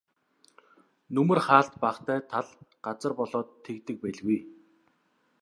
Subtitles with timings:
[1.15, 2.47] Нөмөр хаалт багатай тал
[2.85, 4.39] газар болоод тэгдэг байлгүй.